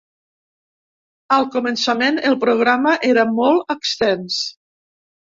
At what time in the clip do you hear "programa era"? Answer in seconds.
2.47-3.29